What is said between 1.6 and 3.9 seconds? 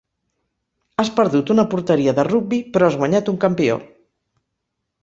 porteria de rugbi però has guanyat un campió.